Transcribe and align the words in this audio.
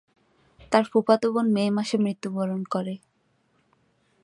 তার 0.71 0.83
ফুফাতো 0.91 1.27
বোন 1.33 1.47
মে 1.55 1.63
মাসে 1.77 1.97
মৃত্যুবরণ 1.97 2.61
করে। 2.73 2.95